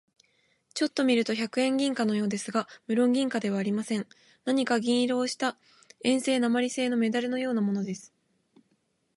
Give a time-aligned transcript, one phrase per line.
[0.73, 4.07] ちょっと見ると百円銀貨のようですが、むろん銀貨ではありません。
[4.45, 5.59] 何か銀色をした
[6.03, 8.11] 鉛製なまりせいのメダルのようなものです。